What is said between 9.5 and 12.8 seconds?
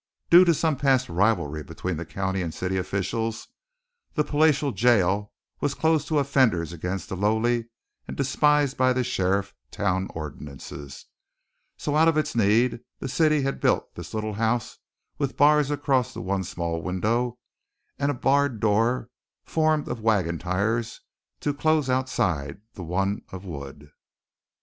town ordinances. So, out of its need,